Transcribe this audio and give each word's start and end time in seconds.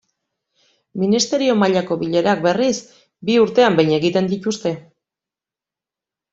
Ministerio 1.03 1.57
mailako 1.65 1.99
bilerak, 2.05 2.41
berriz, 2.47 2.71
bi 3.29 3.37
urtean 3.45 3.79
behin 3.83 3.95
egiten 4.01 4.33
dituzte. 4.35 4.75